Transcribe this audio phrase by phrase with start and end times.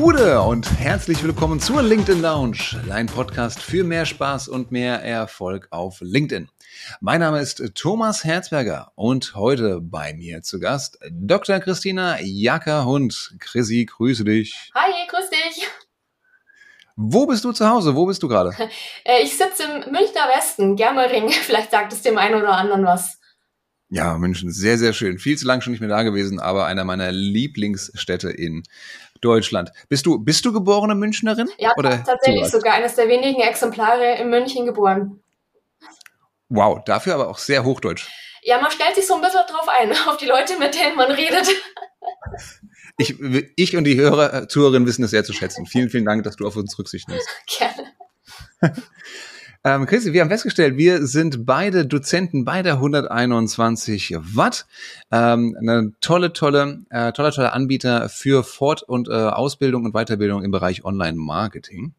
[0.00, 5.66] Gude und herzlich willkommen zur LinkedIn Lounge, ein Podcast für mehr Spaß und mehr Erfolg
[5.72, 6.48] auf LinkedIn.
[7.00, 11.58] Mein Name ist Thomas Herzberger und heute bei mir zu Gast Dr.
[11.58, 13.34] Christina Jacker-Hund.
[13.40, 14.70] Chrissy, grüße dich.
[14.72, 15.66] Hi, grüß dich.
[16.94, 17.96] Wo bist du zu Hause?
[17.96, 18.54] Wo bist du gerade?
[19.04, 21.28] Äh, ich sitze im Münchner Westen, Germering.
[21.30, 23.17] Vielleicht sagt es dem einen oder anderen was.
[23.90, 25.18] Ja, München, sehr, sehr schön.
[25.18, 28.62] Viel zu lange schon nicht mehr da gewesen, aber einer meiner Lieblingsstädte in
[29.20, 29.70] Deutschland.
[29.88, 31.48] Bist du, bist du geborene Münchnerin?
[31.58, 32.52] Ja, oder tatsächlich sowas?
[32.52, 35.20] sogar eines der wenigen Exemplare in München geboren.
[36.50, 38.08] Wow, dafür aber auch sehr hochdeutsch.
[38.42, 41.10] Ja, man stellt sich so ein bisschen drauf ein, auf die Leute, mit denen man
[41.10, 41.48] redet.
[42.98, 43.16] Ich,
[43.56, 45.66] ich und die Hörer, Zuhörerinnen wissen es sehr zu schätzen.
[45.66, 47.28] Vielen, vielen Dank, dass du auf uns Rücksicht nimmst.
[47.58, 47.92] Gerne.
[49.64, 54.66] Ähm, Christi, wir haben festgestellt, wir sind beide Dozenten bei der 121 Watt.
[55.10, 60.44] Ähm, eine tolle, tolle, äh, toller, toller Anbieter für Fort- und äh, Ausbildung und Weiterbildung
[60.44, 61.92] im Bereich Online-Marketing.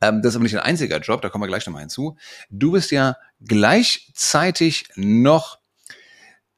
[0.00, 2.16] Ähm, das ist aber nicht ein einziger Job, da kommen wir gleich nochmal hinzu.
[2.50, 5.58] Du bist ja gleichzeitig noch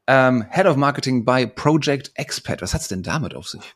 [0.07, 2.61] ähm, Head of Marketing bei Project Expat.
[2.63, 3.75] Was hat's denn damit auf sich?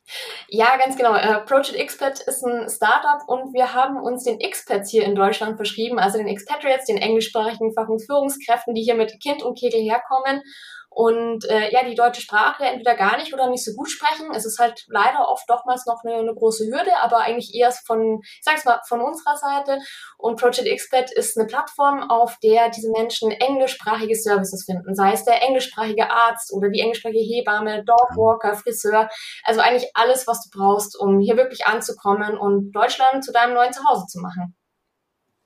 [0.48, 1.14] Ja, ganz genau.
[1.14, 5.56] Äh, Project Expat ist ein Startup und wir haben uns den Expats hier in Deutschland
[5.56, 9.80] verschrieben, also den Expatriates, den englischsprachigen Fach- und Führungskräften, die hier mit Kind und Kegel
[9.80, 10.42] herkommen
[10.90, 14.32] und äh, ja, die deutsche Sprache entweder gar nicht oder nicht so gut sprechen.
[14.34, 18.20] Es ist halt leider oft dochmals noch eine, eine große Hürde, aber eigentlich eher von,
[18.22, 19.78] ich sag's mal, von unserer Seite.
[20.16, 25.24] Und Project Expert ist eine Plattform, auf der diese Menschen englischsprachige Services finden, sei es
[25.24, 29.08] der englischsprachige Arzt oder die englischsprachige Hebamme, Dogwalker, Friseur,
[29.44, 33.72] also eigentlich alles, was du brauchst, um hier wirklich anzukommen und Deutschland zu deinem neuen
[33.72, 34.54] Zuhause zu machen.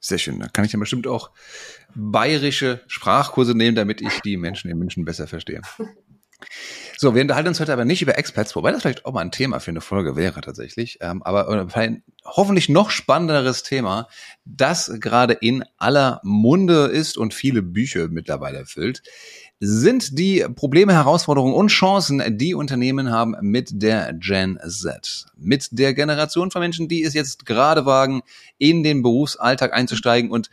[0.05, 0.41] Sehr schön.
[0.41, 1.31] Da kann ich dann bestimmt auch
[1.95, 5.61] bayerische Sprachkurse nehmen, damit ich die Menschen in München besser verstehe.
[6.99, 9.31] So, wir unterhalten uns heute aber nicht über Experts, wobei das vielleicht auch mal ein
[9.31, 10.99] Thema für eine Folge wäre tatsächlich.
[11.01, 14.09] Ähm, aber ein hoffentlich noch spannenderes Thema,
[14.45, 19.03] das gerade in aller Munde ist und viele Bücher mittlerweile füllt,
[19.65, 25.27] sind die Probleme, Herausforderungen und Chancen, die Unternehmen haben mit der Gen Z.
[25.37, 28.23] Mit der Generation von Menschen, die es jetzt gerade wagen,
[28.59, 30.51] in den Berufsalltag einzusteigen und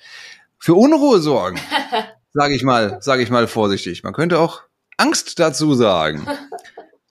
[0.60, 1.60] für Unruhe sorgen.
[2.32, 4.04] Sage ich mal, sage ich mal vorsichtig.
[4.04, 4.62] Man könnte auch
[4.98, 6.28] Angst dazu sagen.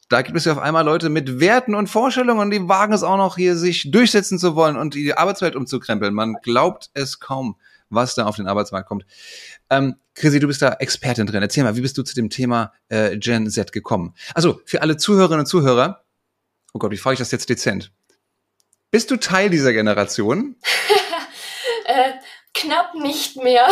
[0.08, 3.02] Da gibt es ja auf einmal Leute mit Werten und Vorstellungen und die wagen es
[3.02, 6.14] auch noch hier, sich durchsetzen zu wollen und die Arbeitswelt umzukrempeln.
[6.14, 7.56] Man glaubt es kaum,
[7.90, 9.06] was da auf den Arbeitsmarkt kommt.
[9.70, 11.42] Ähm, Chrissy, du bist da Expertin drin.
[11.42, 14.14] Erzähl mal, wie bist du zu dem Thema äh, Gen Z gekommen?
[14.34, 16.04] Also für alle Zuhörerinnen und Zuhörer,
[16.72, 17.92] oh Gott, wie frage ich das jetzt dezent?
[18.90, 20.56] Bist du Teil dieser Generation?
[21.84, 22.12] äh,
[22.54, 23.68] knapp nicht mehr.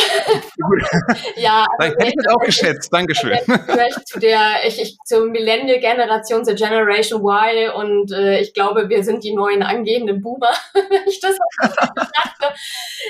[1.37, 2.92] ja, also hätte ich das auch geschätzt.
[2.92, 3.37] Dankeschön.
[3.66, 9.03] Vielleicht zu der, ich, ich zur Millennial-Generation, zur Generation Y und äh, ich glaube, wir
[9.03, 12.54] sind die neuen angehenden Boomer, wenn ich das dachte.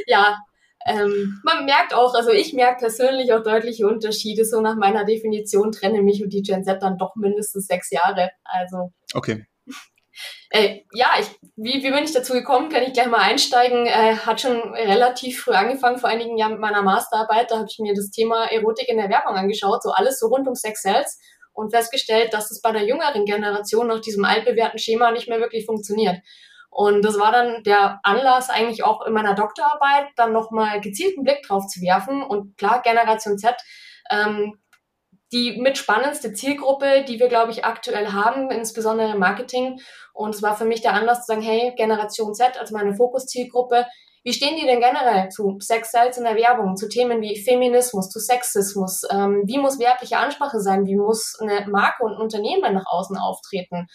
[0.07, 0.39] Ja,
[0.87, 4.45] ähm, man merkt auch, also ich merke persönlich auch deutliche Unterschiede.
[4.45, 8.31] So nach meiner Definition trenne mich und die Gen Z dann doch mindestens sechs Jahre.
[8.45, 8.93] Also.
[9.13, 9.47] Okay.
[10.51, 11.27] Äh, ja, ich,
[11.57, 12.69] wie, wie bin ich dazu gekommen?
[12.69, 13.87] Kann ich gleich mal einsteigen.
[13.87, 17.51] Äh, hat schon relativ früh angefangen, vor einigen Jahren mit meiner Masterarbeit.
[17.51, 20.47] Da habe ich mir das Thema Erotik in der Werbung angeschaut, so alles so rund
[20.47, 21.19] um Sex Sales
[21.53, 25.67] und festgestellt, dass es bei der jüngeren Generation nach diesem altbewährten Schema nicht mehr wirklich
[25.67, 26.19] funktioniert.
[26.71, 31.43] Und das war dann der Anlass eigentlich auch in meiner Doktorarbeit, dann nochmal gezielten Blick
[31.43, 32.23] drauf zu werfen.
[32.23, 33.57] Und klar, Generation Z,
[34.11, 34.59] ähm,
[35.33, 39.81] die mitspannendste Zielgruppe, die wir, glaube ich, aktuell haben, insbesondere im Marketing.
[40.13, 43.87] Und es war für mich der Anlass zu sagen, hey, Generation Z, also meine Fokuszielgruppe,
[44.27, 48.09] wie stehen die denn generell zu Sex Sales in der Werbung, zu Themen wie Feminismus,
[48.09, 49.03] zu Sexismus?
[49.09, 50.85] Ähm, wie muss werbliche Ansprache sein?
[50.85, 53.87] Wie muss eine Marke und ein Unternehmen nach außen auftreten?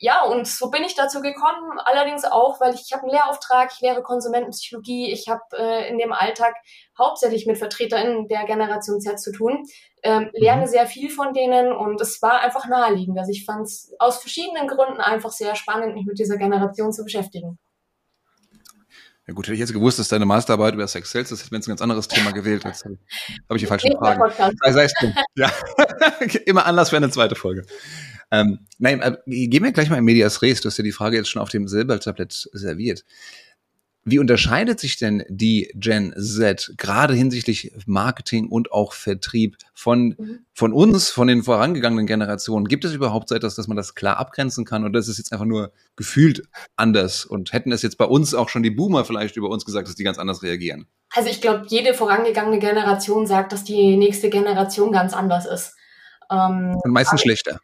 [0.00, 3.70] Ja, und so bin ich dazu gekommen, allerdings auch, weil ich, ich habe einen Lehrauftrag,
[3.72, 6.54] ich lehre Konsumentenpsychologie, ich habe äh, in dem Alltag
[6.98, 9.64] hauptsächlich mit VertreterInnen der Generation Z zu tun,
[10.02, 10.66] ähm, lerne mhm.
[10.66, 13.18] sehr viel von denen und es war einfach naheliegend.
[13.18, 17.04] Also ich fand es aus verschiedenen Gründen einfach sehr spannend, mich mit dieser Generation zu
[17.04, 17.58] beschäftigen.
[19.26, 21.66] Ja gut, hätte ich jetzt gewusst, dass deine Masterarbeit über Sex Sales ist, wenn es
[21.66, 22.98] ein ganz anderes Thema gewählt hätte.
[23.48, 24.22] Habe ich die falschen Fragen.
[24.62, 25.50] Sei, sei ja.
[26.46, 27.66] Immer Anlass für eine zweite Folge.
[28.30, 30.60] Ähm, nein, äh, gehen wir gleich mal in Medias Res.
[30.60, 33.04] Du hast ja die Frage jetzt schon auf dem Silbertablett serviert.
[34.08, 40.38] Wie unterscheidet sich denn die Gen Z gerade hinsichtlich Marketing und auch Vertrieb von, mhm.
[40.54, 42.68] von uns, von den vorangegangenen Generationen?
[42.68, 45.32] Gibt es überhaupt so etwas, dass man das klar abgrenzen kann oder ist es jetzt
[45.32, 46.44] einfach nur gefühlt
[46.76, 47.24] anders?
[47.24, 49.96] Und hätten es jetzt bei uns auch schon die Boomer vielleicht über uns gesagt, dass
[49.96, 50.86] die ganz anders reagieren?
[51.12, 55.74] Also ich glaube, jede vorangegangene Generation sagt, dass die nächste Generation ganz anders ist.
[56.30, 57.58] Ähm, und meistens schlechter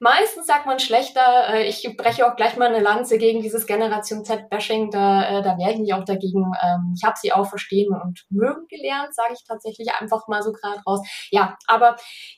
[0.00, 1.54] Meistens sagt man schlechter.
[1.54, 4.90] Äh, ich breche auch gleich mal eine Lanze gegen dieses Generation Z-Bashing.
[4.90, 6.52] Da, äh, da wehre ich mich auch dagegen.
[6.62, 10.52] Ähm, ich habe sie auch verstehen und mögen gelernt, sage ich tatsächlich einfach mal so
[10.52, 11.00] gerade raus.
[11.30, 11.96] Ja, aber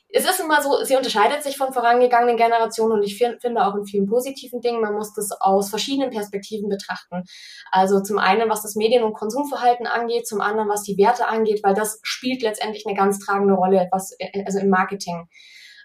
[0.09, 3.85] es ist immer so, sie unterscheidet sich von vorangegangenen Generationen und ich finde auch in
[3.85, 7.23] vielen positiven Dingen, man muss das aus verschiedenen Perspektiven betrachten.
[7.71, 11.61] Also zum einen, was das Medien- und Konsumverhalten angeht, zum anderen, was die Werte angeht,
[11.63, 15.27] weil das spielt letztendlich eine ganz tragende Rolle, was, äh, also im Marketing.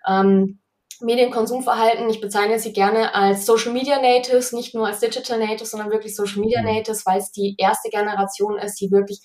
[0.09, 0.61] Ähm,
[1.01, 5.91] Medienkonsumverhalten, ich bezeichne sie gerne als Social Media Natives, nicht nur als Digital Natives, sondern
[5.91, 6.69] wirklich Social Media mhm.
[6.69, 9.21] Natives, weil es die erste Generation ist, die wirklich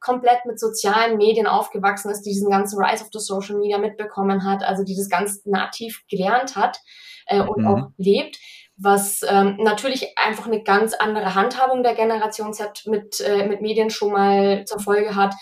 [0.00, 4.44] komplett mit sozialen Medien aufgewachsen ist, die diesen ganzen Rise of the Social Media mitbekommen
[4.44, 6.78] hat, also die das ganz nativ gelernt hat
[7.26, 7.66] äh, und mhm.
[7.66, 8.38] auch lebt,
[8.80, 13.90] was ähm, natürlich einfach eine ganz andere Handhabung der Generation Z mit, äh, mit Medien
[13.90, 15.34] schon mal zur Folge hat,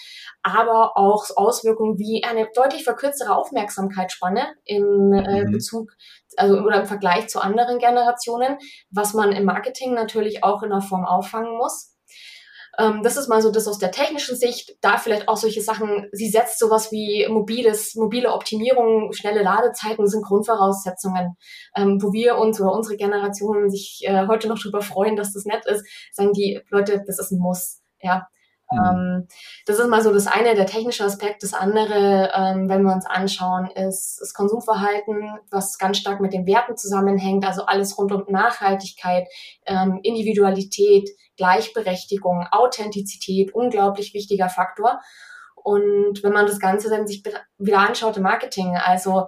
[0.43, 5.53] aber auch Auswirkungen wie eine deutlich verkürztere Aufmerksamkeitsspanne im äh, mhm.
[5.53, 5.93] Bezug,
[6.37, 8.57] also oder im Vergleich zu anderen Generationen,
[8.91, 11.96] was man im Marketing natürlich auch in der Form auffangen muss.
[12.79, 14.77] Ähm, das ist mal so das aus der technischen Sicht.
[14.81, 20.25] Da vielleicht auch solche Sachen, sie setzt sowas wie mobiles, mobile Optimierung, schnelle Ladezeiten sind
[20.25, 21.37] Grundvoraussetzungen,
[21.75, 25.45] ähm, wo wir uns oder unsere Generationen sich äh, heute noch drüber freuen, dass das
[25.45, 27.81] nett ist, sagen die Leute, das ist ein Muss.
[28.01, 28.29] Ja,
[28.71, 28.79] Mhm.
[28.79, 29.29] Ähm,
[29.67, 31.43] das ist mal so das eine, der technische Aspekt.
[31.43, 36.47] Das andere, ähm, wenn wir uns anschauen, ist das Konsumverhalten, was ganz stark mit den
[36.47, 37.47] Werten zusammenhängt.
[37.47, 39.29] Also alles rund um Nachhaltigkeit,
[39.67, 45.01] ähm, Individualität, Gleichberechtigung, Authentizität, unglaublich wichtiger Faktor.
[45.55, 47.25] Und wenn man das Ganze dann sich
[47.59, 49.27] wieder anschaut im Marketing, also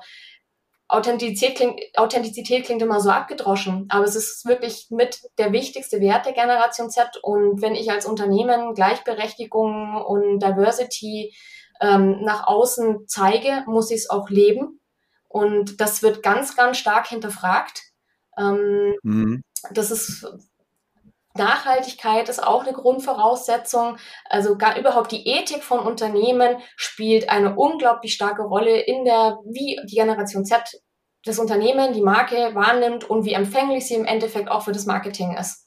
[0.88, 6.24] Authentizität klingt, Authentizität klingt immer so abgedroschen, aber es ist wirklich mit der wichtigste Wert
[6.24, 7.18] der Generation Z.
[7.22, 11.34] Und wenn ich als Unternehmen Gleichberechtigung und Diversity
[11.80, 14.80] ähm, nach außen zeige, muss ich es auch leben.
[15.28, 17.82] Und das wird ganz, ganz stark hinterfragt.
[18.38, 19.42] Ähm, mhm.
[19.72, 20.26] Das ist
[21.38, 23.96] Nachhaltigkeit ist auch eine Grundvoraussetzung.
[24.28, 29.80] Also gar überhaupt die Ethik von Unternehmen spielt eine unglaublich starke Rolle in der, wie
[29.84, 30.80] die Generation Z
[31.24, 35.36] das Unternehmen, die Marke wahrnimmt und wie empfänglich sie im Endeffekt auch für das Marketing
[35.36, 35.66] ist.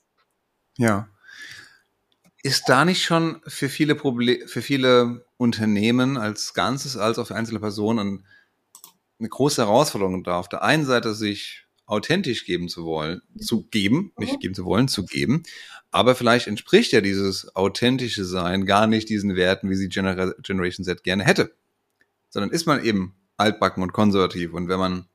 [0.78, 1.08] Ja.
[2.44, 7.36] Ist da nicht schon für viele Probleme, für viele Unternehmen als Ganzes, als auch für
[7.36, 8.26] einzelne Personen
[9.20, 14.14] eine große Herausforderung da, auf der einen Seite sich authentisch geben zu wollen, zu geben,
[14.18, 14.40] nicht mhm.
[14.40, 15.44] geben zu wollen, zu geben.
[15.92, 20.86] Aber vielleicht entspricht ja dieses authentische Sein gar nicht diesen Werten, wie sie Genera Generation
[20.86, 21.54] Z gerne hätte.
[22.30, 24.54] Sondern ist man eben altbacken und konservativ.
[24.54, 25.06] Und wenn man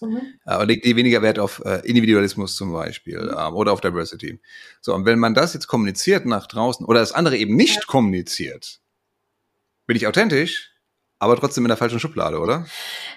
[0.00, 0.20] mhm.
[0.46, 3.30] äh, legt die weniger Wert auf äh, Individualismus zum Beispiel mhm.
[3.30, 4.38] äh, oder auf Diversity.
[4.80, 7.82] So, und wenn man das jetzt kommuniziert nach draußen oder das andere eben nicht ja.
[7.88, 8.78] kommuniziert,
[9.86, 10.70] bin ich authentisch,
[11.18, 12.66] aber trotzdem in der falschen Schublade, oder?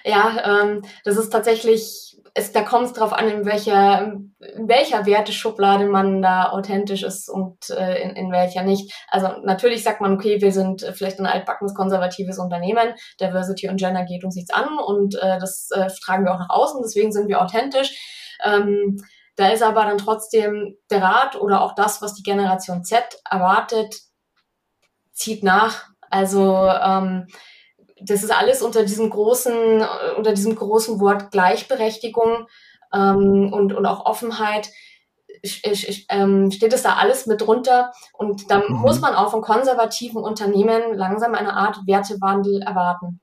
[0.04, 5.06] Ja, ähm, das ist tatsächlich es, da kommt es darauf an, in welcher, in welcher
[5.06, 8.92] Werteschublade man da authentisch ist und äh, in, in welcher nicht.
[9.08, 12.92] Also natürlich sagt man, okay, wir sind vielleicht ein altbackenes konservatives Unternehmen,
[13.22, 16.50] Diversity und Gender geht uns nichts an und äh, das äh, tragen wir auch nach
[16.50, 18.36] außen, deswegen sind wir authentisch.
[18.44, 19.02] Ähm,
[19.36, 23.94] da ist aber dann trotzdem der Rat oder auch das, was die Generation Z erwartet,
[25.12, 25.86] zieht nach.
[26.10, 27.28] Also ähm,
[28.00, 29.82] das ist alles unter diesem großen,
[30.16, 32.46] unter diesem großen Wort Gleichberechtigung
[32.92, 34.70] ähm, und, und auch Offenheit
[36.10, 38.76] ähm, steht es da alles mit drunter und da mhm.
[38.76, 43.20] muss man auch von konservativen Unternehmen langsam eine Art Wertewandel erwarten.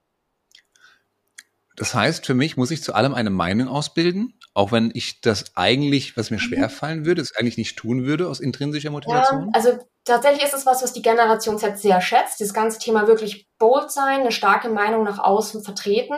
[1.76, 5.56] Das heißt, für mich muss ich zu allem eine Meinung ausbilden, auch wenn ich das
[5.56, 6.72] eigentlich, was mir schwer mhm.
[6.72, 9.46] fallen würde, es eigentlich nicht tun würde aus intrinsischer Motivation.
[9.46, 12.40] Ja, also tatsächlich ist es was, was die Generation Z sehr schätzt.
[12.40, 16.14] Das ganze Thema wirklich bold sein, eine starke Meinung nach außen vertreten.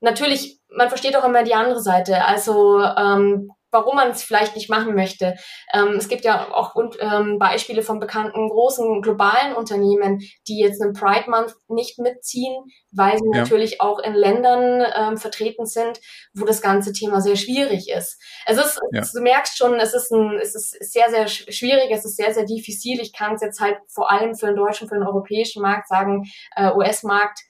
[0.00, 2.24] Natürlich, man versteht auch immer die andere Seite.
[2.26, 5.34] Also ähm, warum man es vielleicht nicht machen möchte.
[5.72, 10.92] Ähm, es gibt ja auch ähm, Beispiele von bekannten großen globalen Unternehmen, die jetzt einen
[10.92, 12.54] Pride Month nicht mitziehen,
[12.90, 13.40] weil sie ja.
[13.40, 16.00] natürlich auch in Ländern ähm, vertreten sind,
[16.34, 18.20] wo das ganze Thema sehr schwierig ist.
[18.46, 19.02] Es ist, ja.
[19.02, 22.44] du merkst schon, es ist ein, es ist sehr, sehr schwierig, es ist sehr, sehr
[22.44, 23.00] diffizil.
[23.00, 26.24] Ich kann es jetzt halt vor allem für den deutschen, für den europäischen Markt sagen,
[26.56, 27.40] äh, US-Markt,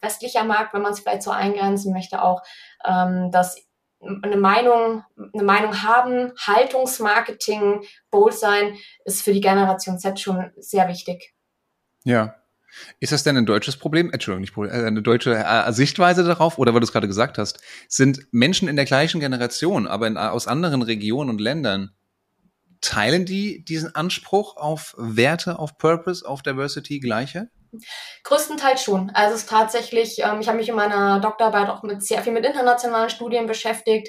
[0.00, 2.42] westlicher Markt, wenn man es vielleicht so eingrenzen möchte, auch,
[2.84, 3.56] ähm, dass
[4.22, 10.88] eine Meinung, eine Meinung haben, Haltungsmarketing, bold sein, ist für die Generation Z schon sehr
[10.88, 11.34] wichtig.
[12.04, 12.36] Ja.
[12.98, 14.10] Ist das denn ein deutsches Problem?
[14.12, 16.58] Entschuldigung, nicht Problem, äh, eine deutsche äh, Sichtweise darauf?
[16.58, 20.16] Oder weil du es gerade gesagt hast, sind Menschen in der gleichen Generation, aber in,
[20.16, 21.92] aus anderen Regionen und Ländern,
[22.80, 27.48] teilen die diesen Anspruch auf Werte, auf Purpose, auf Diversity gleiche?
[28.24, 29.10] Größtenteils schon.
[29.10, 32.32] Also es ist tatsächlich, ähm, ich habe mich in meiner Doktorarbeit auch mit sehr viel
[32.32, 34.08] mit internationalen Studien beschäftigt.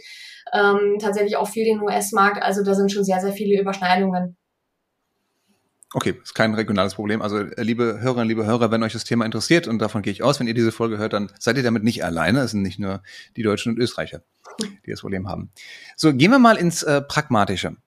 [0.53, 2.41] ähm, tatsächlich auch viel den US-Markt.
[2.43, 4.37] Also da sind schon sehr, sehr viele Überschneidungen.
[5.95, 7.21] Okay, ist kein regionales Problem.
[7.21, 10.23] Also äh, liebe Hörerinnen, liebe Hörer, wenn euch das Thema interessiert, und davon gehe ich
[10.23, 12.41] aus, wenn ihr diese Folge hört, dann seid ihr damit nicht alleine.
[12.41, 13.01] Es sind nicht nur
[13.37, 14.21] die Deutschen und Österreicher,
[14.85, 15.51] die das Problem haben.
[15.95, 17.77] So, gehen wir mal ins äh, Pragmatische.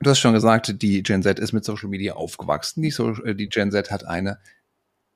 [0.00, 2.80] Du hast schon gesagt, die Gen Z ist mit Social Media aufgewachsen.
[2.80, 4.38] Die, so äh, die Gen Z hat eine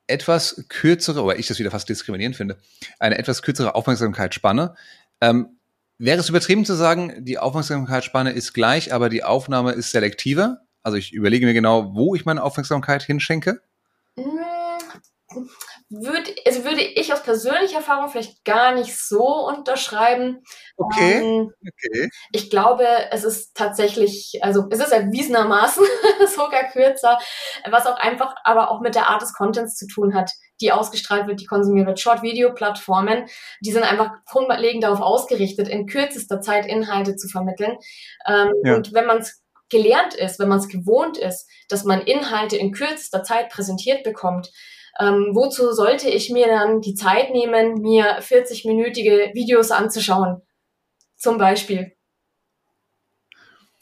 [0.09, 2.59] etwas kürzere, oder ich das wieder fast diskriminierend finde,
[2.99, 4.75] eine etwas kürzere Aufmerksamkeitsspanne.
[5.21, 5.59] Ähm,
[5.99, 10.63] wäre es übertrieben zu sagen, die Aufmerksamkeitsspanne ist gleich, aber die Aufnahme ist selektiver?
[10.83, 13.61] Also ich überlege mir genau, wo ich meine Aufmerksamkeit hinschenke.
[15.91, 20.43] Würde, also würde ich aus persönlicher Erfahrung vielleicht gar nicht so unterschreiben.
[20.77, 21.23] Okay.
[21.23, 22.11] Ähm, okay.
[22.33, 25.83] Ich glaube, es ist tatsächlich, also es ist erwiesenermaßen
[26.37, 27.19] sogar kürzer,
[27.71, 30.31] was auch einfach aber auch mit der Art des Contents zu tun hat,
[30.61, 32.01] die ausgestrahlt wird, die konsumiert wird.
[32.01, 33.25] Short-Video-Plattformen,
[33.61, 37.79] die sind einfach grundlegend darauf ausgerichtet, in kürzester Zeit Inhalte zu vermitteln.
[38.27, 38.77] Ähm, ja.
[38.77, 42.73] Und wenn man es gelernt ist, wenn man es gewohnt ist, dass man Inhalte in
[42.73, 44.51] kürzester Zeit präsentiert bekommt,
[44.99, 50.43] ähm, wozu sollte ich mir dann die Zeit nehmen, mir 40-minütige Videos anzuschauen?
[51.17, 51.93] Zum Beispiel.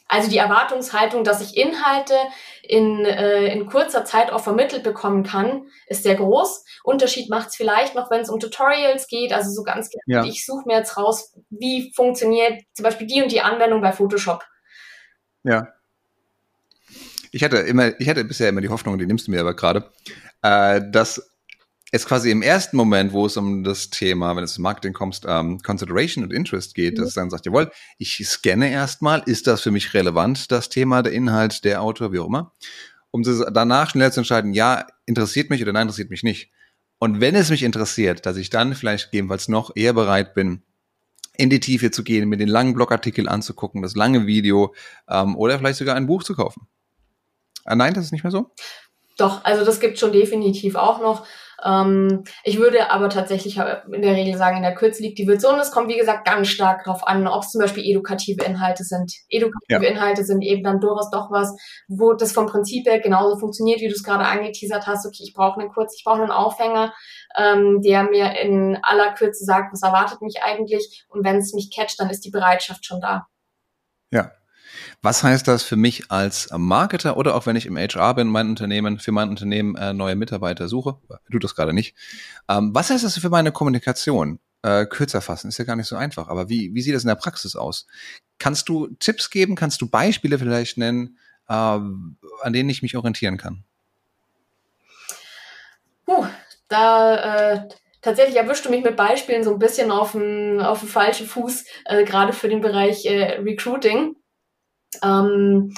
[0.09, 2.15] Also die Erwartungshaltung, dass ich Inhalte
[2.63, 6.65] in, äh, in kurzer Zeit auch vermittelt bekommen kann, ist sehr groß.
[6.85, 10.25] Unterschied macht es vielleicht noch, wenn es um Tutorials geht, also so ganz ja.
[10.25, 14.45] ich suche mir jetzt raus, wie funktioniert zum Beispiel die und die Anwendung bei Photoshop.
[15.43, 15.67] Ja.
[17.37, 19.91] Ich hatte immer, ich hatte bisher immer die Hoffnung, die nimmst du mir aber gerade,
[20.41, 21.35] äh, dass
[21.93, 25.27] es quasi im ersten Moment, wo es um das Thema, wenn es um Marketing kommst,
[25.29, 27.01] ähm, Consideration und Interest geht, mhm.
[27.01, 31.03] dass es dann sagt, jawohl, ich scanne erstmal, ist das für mich relevant, das Thema,
[31.03, 32.55] der Inhalt, der Autor, wie auch immer,
[33.11, 36.51] um danach schnell zu entscheiden, ja, interessiert mich oder nein, interessiert mich nicht.
[36.99, 40.63] Und wenn es mich interessiert, dass ich dann vielleicht gegebenenfalls noch eher bereit bin,
[41.37, 44.75] in die Tiefe zu gehen, mir den langen Blogartikel anzugucken, das lange Video
[45.07, 46.67] ähm, oder vielleicht sogar ein Buch zu kaufen.
[47.67, 48.51] Ah, nein, das ist nicht mehr so?
[49.19, 51.27] Doch, also das gibt schon definitiv auch noch.
[51.65, 55.29] Ähm, ich würde aber tatsächlich in der Regel sagen, in der Kürze liegt die.
[55.29, 58.85] Und es kommt, wie gesagt, ganz stark darauf an, ob es zum Beispiel edukative Inhalte
[58.85, 59.13] sind.
[59.31, 59.91] Edukative ja.
[59.91, 61.57] Inhalte sind eben dann durchaus doch was,
[61.89, 65.07] wo das vom Prinzip her genauso funktioniert, wie du es gerade angeteasert hast.
[65.07, 66.93] Okay, ich brauche einen kurz, ich brauche einen Aufhänger,
[67.39, 71.07] ähm, der mir in aller Kürze sagt, was erwartet mich eigentlich.
[71.09, 73.27] Und wenn es mich catcht, dann ist die Bereitschaft schon da.
[74.11, 74.31] Ja,
[75.03, 78.49] was heißt das für mich als Marketer oder auch wenn ich im HR bin, mein
[78.49, 80.97] Unternehmen, für mein Unternehmen äh, neue Mitarbeiter suche?
[81.29, 81.95] Du das gerade nicht.
[82.49, 84.39] Ähm, was heißt das für meine Kommunikation?
[84.63, 86.29] Äh, kürzer fassen ist ja gar nicht so einfach.
[86.29, 87.87] Aber wie, wie sieht das in der Praxis aus?
[88.39, 89.55] Kannst du Tipps geben?
[89.55, 91.19] Kannst du Beispiele vielleicht nennen,
[91.49, 93.65] äh, an denen ich mich orientieren kann?
[96.05, 96.27] Puh,
[96.69, 97.69] da äh,
[98.01, 102.05] tatsächlich erwischst du mich mit Beispielen so ein bisschen auf dem, auf falschen Fuß, äh,
[102.05, 104.17] gerade für den Bereich äh, Recruiting.
[105.03, 105.75] Ähm,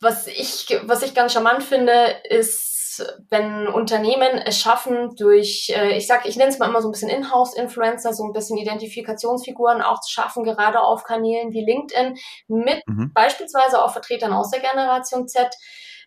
[0.00, 2.76] was ich, was ich ganz charmant finde, ist,
[3.30, 6.92] wenn Unternehmen es schaffen, durch, äh, ich sag, ich nenne es mal immer so ein
[6.92, 12.16] bisschen Inhouse-Influencer, so ein bisschen Identifikationsfiguren auch zu schaffen, gerade auf Kanälen wie LinkedIn,
[12.48, 13.12] mit mhm.
[13.12, 15.54] beispielsweise auch Vertretern aus der Generation Z,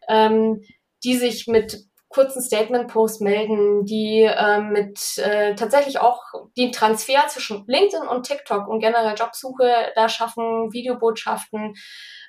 [0.08, 0.62] ähm,
[1.04, 6.24] die sich mit kurzen Statement-Post melden, die äh, mit äh, tatsächlich auch
[6.58, 11.76] den Transfer zwischen LinkedIn und TikTok und generell Jobsuche da schaffen, Videobotschaften,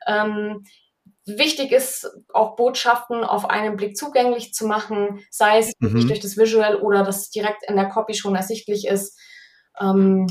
[0.07, 0.65] ähm,
[1.27, 6.07] wichtig ist, auch Botschaften auf einen Blick zugänglich zu machen, sei es mhm.
[6.07, 9.19] durch das Visual oder das direkt in der Copy schon ersichtlich ist.
[9.81, 10.27] Ähm,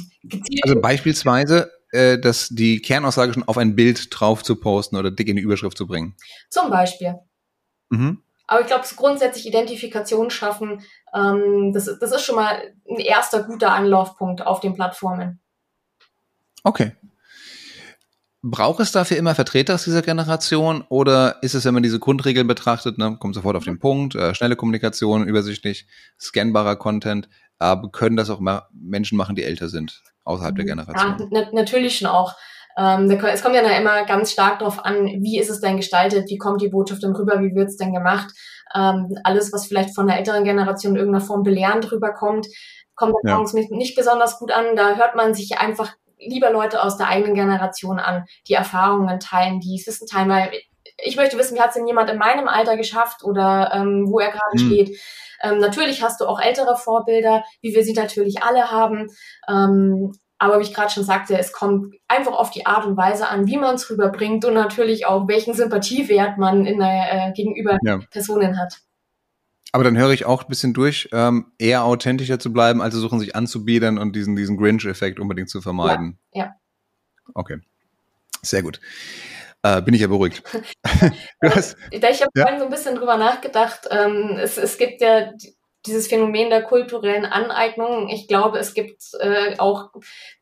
[0.63, 5.27] also beispielsweise, äh, dass die Kernaussage schon auf ein Bild drauf zu posten oder dick
[5.27, 6.15] in die Überschrift zu bringen.
[6.49, 7.15] Zum Beispiel.
[7.89, 8.23] Mhm.
[8.47, 10.83] Aber ich glaube, grundsätzlich Identifikation schaffen,
[11.13, 15.39] ähm, das, das ist schon mal ein erster guter Anlaufpunkt auf den Plattformen.
[16.63, 16.93] Okay.
[18.41, 22.47] Braucht es dafür immer Vertreter aus dieser Generation oder ist es, wenn man diese Grundregeln
[22.47, 27.27] betrachtet, ne, kommt sofort auf den Punkt, äh, schnelle Kommunikation, übersichtlich, scannbarer Content,
[27.57, 31.29] aber können das auch mal Menschen machen, die älter sind, außerhalb der Generation?
[31.31, 32.33] Ja, natürlich schon auch.
[32.77, 36.29] Ähm, es kommt ja dann immer ganz stark darauf an, wie ist es denn gestaltet,
[36.29, 38.29] wie kommt die Botschaft denn rüber, wie wird es denn gemacht.
[38.73, 42.47] Ähm, alles, was vielleicht von der älteren Generation in irgendeiner Form belehrend rüberkommt,
[42.95, 43.37] kommt ja.
[43.37, 44.77] uns nicht besonders gut an.
[44.77, 49.59] Da hört man sich einfach lieber Leute aus der eigenen Generation an, die Erfahrungen teilen,
[49.59, 50.51] die Wissen teilen, weil
[51.01, 54.19] ich möchte wissen, wie hat es denn jemand in meinem Alter geschafft oder ähm, wo
[54.19, 54.67] er gerade hm.
[54.67, 54.99] steht.
[55.41, 59.07] Ähm, natürlich hast du auch ältere Vorbilder, wie wir sie natürlich alle haben.
[59.47, 63.27] Ähm, aber wie ich gerade schon sagte, es kommt einfach auf die Art und Weise
[63.27, 67.77] an, wie man es rüberbringt und natürlich auch, welchen Sympathiewert man in der, äh, gegenüber
[67.83, 67.99] ja.
[68.09, 68.79] Personen hat.
[69.71, 73.19] Aber dann höre ich auch ein bisschen durch, ähm, eher authentischer zu bleiben, als versuchen
[73.19, 76.17] sich anzubiedern und diesen, diesen Grinch-Effekt unbedingt zu vermeiden.
[76.33, 76.45] Ja.
[76.45, 76.55] ja.
[77.35, 77.59] Okay.
[78.41, 78.79] Sehr gut.
[79.61, 80.41] Äh, bin ich ja beruhigt.
[81.43, 82.43] hast, ich habe ja?
[82.43, 83.87] vorhin so ein bisschen drüber nachgedacht.
[83.91, 85.31] Ähm, es, es gibt ja
[85.85, 88.09] dieses Phänomen der kulturellen Aneignung.
[88.09, 89.91] Ich glaube, es gibt äh, auch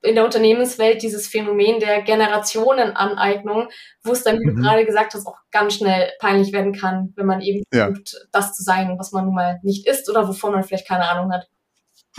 [0.01, 3.69] in der Unternehmenswelt dieses Phänomen der Generationenaneignung,
[4.03, 4.55] wo es dann, wie mhm.
[4.55, 7.85] du gerade gesagt hast, auch ganz schnell peinlich werden kann, wenn man eben ja.
[7.85, 11.07] versucht, das zu sein, was man nun mal nicht ist oder wovon man vielleicht keine
[11.07, 11.47] Ahnung hat.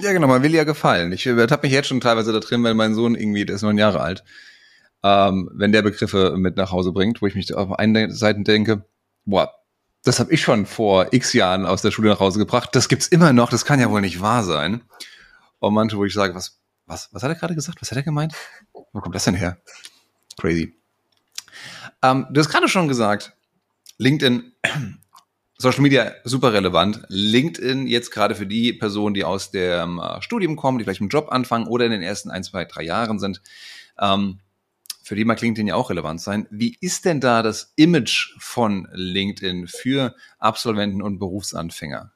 [0.00, 1.10] Ja, genau, man will ja gefallen.
[1.10, 3.78] Ich habe mich jetzt schon teilweise da drin, weil mein Sohn irgendwie, der ist neun
[3.78, 4.22] Jahre alt,
[5.02, 8.84] ähm, wenn der Begriffe mit nach Hause bringt, wo ich mich auf einer Seite denke,
[9.24, 9.57] boah,
[10.04, 12.70] das habe ich schon vor x Jahren aus der Schule nach Hause gebracht.
[12.72, 14.82] Das gibt's immer noch, das kann ja wohl nicht wahr sein.
[15.58, 17.80] Und manche, wo ich sage, was, was, was hat er gerade gesagt?
[17.80, 18.34] Was hat er gemeint?
[18.72, 19.58] Wo kommt das denn her?
[20.38, 20.74] Crazy.
[22.02, 23.32] Ähm, du hast gerade schon gesagt,
[23.98, 24.52] LinkedIn,
[25.58, 27.02] Social Media super relevant.
[27.08, 31.10] LinkedIn jetzt gerade für die Personen, die aus dem äh, Studium kommen, die vielleicht mit
[31.10, 33.42] dem Job anfangen oder in den ersten ein, zwei, drei Jahren sind.
[33.98, 34.38] Ähm,
[35.08, 36.46] für die mag LinkedIn ja auch relevant sein.
[36.50, 42.12] Wie ist denn da das Image von LinkedIn für Absolventen und Berufsanfänger?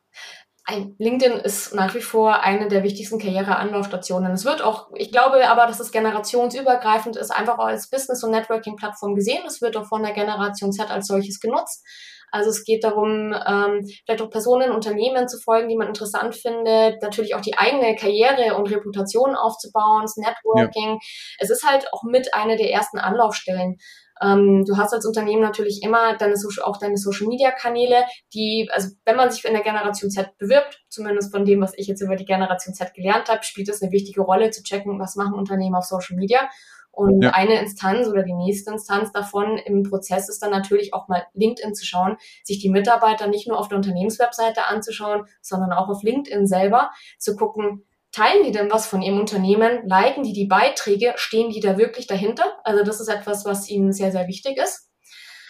[0.99, 4.33] LinkedIn ist nach wie vor eine der wichtigsten Karriereanlaufstationen.
[4.33, 9.15] Es wird auch, ich glaube aber, dass es generationsübergreifend ist, einfach als Business- und Networking-Plattform
[9.15, 9.43] gesehen.
[9.47, 11.87] Es wird auch von der Generation Z als solches genutzt.
[12.33, 17.03] Also es geht darum, ähm, vielleicht auch Personen, Unternehmen zu folgen, die man interessant findet,
[17.03, 20.95] natürlich auch die eigene Karriere und Reputation aufzubauen, das Networking.
[20.95, 20.99] Ja.
[21.39, 23.77] Es ist halt auch mit einer der ersten Anlaufstellen.
[24.23, 28.69] Ähm, du hast als Unternehmen natürlich immer deine Social, auch deine Social Media Kanäle, die,
[28.73, 32.03] also wenn man sich in der Generation Z bewirbt, zumindest von dem, was ich jetzt
[32.03, 35.35] über die Generation Z gelernt habe, spielt es eine wichtige Rolle zu checken, was machen
[35.35, 36.49] Unternehmen auf Social Media.
[36.93, 37.31] Und ja.
[37.31, 41.75] eine Instanz oder die nächste Instanz davon im Prozess ist dann natürlich auch mal LinkedIn
[41.75, 46.47] zu schauen, sich die Mitarbeiter nicht nur auf der Unternehmenswebseite anzuschauen, sondern auch auf LinkedIn
[46.47, 51.51] selber zu gucken, teilen die denn was von ihrem Unternehmen, liken die die Beiträge, stehen
[51.51, 52.45] die da wirklich dahinter?
[52.63, 54.91] Also das ist etwas, was ihnen sehr, sehr wichtig ist.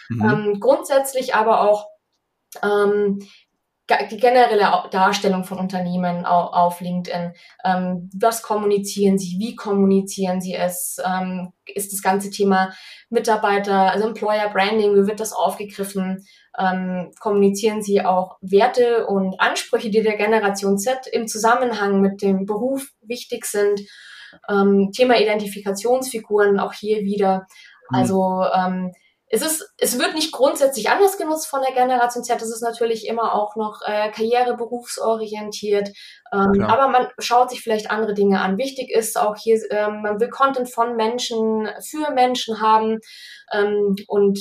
[0.09, 0.21] Mhm.
[0.21, 1.87] Ähm, grundsätzlich aber auch
[2.61, 3.19] ähm,
[4.11, 7.33] die generelle Darstellung von Unternehmen auf LinkedIn.
[7.65, 9.37] Ähm, was kommunizieren sie?
[9.39, 10.97] Wie kommunizieren sie es?
[11.05, 12.73] Ähm, ist das ganze Thema
[13.09, 16.25] Mitarbeiter, also Employer Branding, wie wird das aufgegriffen?
[16.57, 22.45] Ähm, kommunizieren sie auch Werte und Ansprüche, die der Generation Z im Zusammenhang mit dem
[22.45, 23.81] Beruf wichtig sind?
[24.47, 27.45] Thema Identifikationsfiguren auch hier wieder.
[27.91, 27.97] Mhm.
[27.97, 28.91] Also ähm,
[29.33, 32.39] es ist, es wird nicht grundsätzlich anders genutzt von der Generation Z.
[32.39, 35.89] Es ist natürlich immer auch noch äh, karriere, berufsorientiert.
[36.31, 38.59] Ähm, aber man schaut sich vielleicht andere Dinge an.
[38.59, 42.99] Wichtig ist auch hier, ähm, man will Content von Menschen für Menschen haben
[43.51, 44.39] ähm, und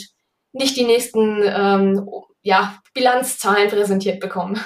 [0.52, 2.06] nicht die nächsten ähm,
[2.42, 4.60] ja, Bilanzzahlen präsentiert bekommen.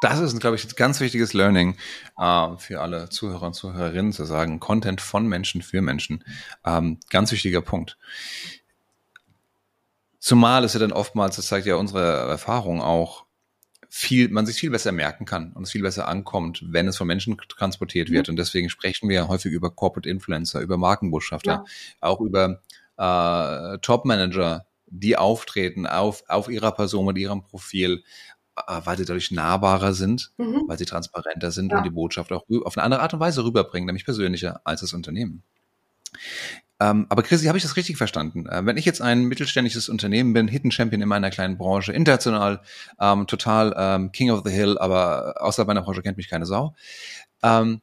[0.00, 1.76] Das ist, glaube ich, ein ganz wichtiges Learning
[2.16, 6.24] äh, für alle Zuhörer und Zuhörerinnen zu sagen, Content von Menschen für Menschen.
[6.64, 7.98] Ähm, ganz wichtiger Punkt.
[10.24, 13.26] Zumal es ja dann oftmals, das zeigt ja unsere Erfahrung auch,
[13.90, 17.06] viel, man sich viel besser merken kann und es viel besser ankommt, wenn es von
[17.06, 18.28] Menschen transportiert wird.
[18.28, 18.32] Mhm.
[18.32, 21.64] Und deswegen sprechen wir häufig über Corporate Influencer, über Markenbotschafter, ja.
[22.00, 22.62] auch über
[22.96, 28.02] äh, Top-Manager, die auftreten auf, auf ihrer Person mit ihrem Profil,
[28.56, 30.62] äh, weil sie dadurch nahbarer sind, mhm.
[30.68, 31.76] weil sie transparenter sind ja.
[31.76, 34.94] und die Botschaft auch auf eine andere Art und Weise rüberbringen, nämlich persönlicher als das
[34.94, 35.42] Unternehmen.
[36.80, 38.46] Ähm, aber Chrissy, habe ich das richtig verstanden?
[38.46, 42.60] Äh, wenn ich jetzt ein mittelständisches Unternehmen bin, Hidden Champion in meiner kleinen Branche, international,
[43.00, 46.74] ähm, total ähm, King of the Hill, aber außerhalb meiner Branche kennt mich keine Sau.
[47.42, 47.80] Ähm,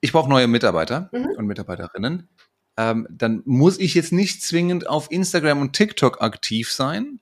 [0.00, 1.30] ich brauche neue Mitarbeiter mhm.
[1.36, 2.28] und Mitarbeiterinnen.
[2.76, 7.20] Ähm, dann muss ich jetzt nicht zwingend auf Instagram und TikTok aktiv sein,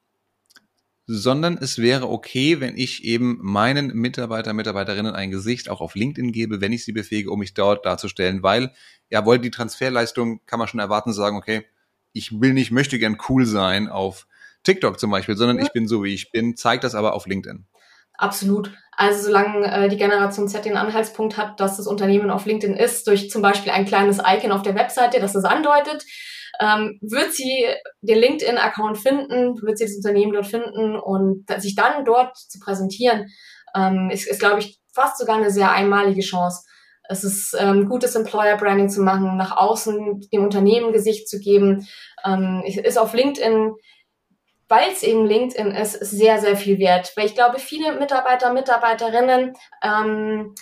[1.11, 6.33] sondern es wäre okay, wenn ich eben meinen Mitarbeiter, Mitarbeiterinnen ein Gesicht auch auf LinkedIn
[6.33, 8.73] gebe, wenn ich sie befähige, um mich dort darzustellen, weil
[9.09, 11.65] ja, wollte die Transferleistung, kann man schon erwarten, sagen, okay,
[12.13, 14.27] ich will nicht, möchte gern cool sein auf
[14.65, 17.65] TikTok zum Beispiel, sondern ich bin so, wie ich bin, zeigt das aber auf LinkedIn.
[18.13, 18.71] Absolut.
[18.93, 23.07] Also solange äh, die Generation Z den Anhaltspunkt hat, dass das Unternehmen auf LinkedIn ist,
[23.07, 26.05] durch zum Beispiel ein kleines Icon auf der Webseite, das es andeutet,
[26.61, 27.67] ähm, wird sie
[28.01, 33.27] den LinkedIn-Account finden, wird sie das Unternehmen dort finden und sich dann dort zu präsentieren,
[33.75, 36.65] ähm, ist, ist glaube ich, fast sogar eine sehr einmalige Chance.
[37.09, 41.87] Es ist ähm, gutes Employer Branding zu machen, nach außen dem Unternehmen Gesicht zu geben.
[42.25, 43.73] Ähm, ist auf LinkedIn,
[44.69, 47.13] weil es eben LinkedIn ist, sehr, sehr viel wert.
[47.17, 50.55] Weil ich glaube, viele Mitarbeiter, Mitarbeiterinnen, ähm,